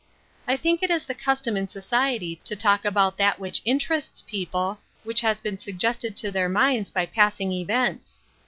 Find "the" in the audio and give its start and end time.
1.05-1.13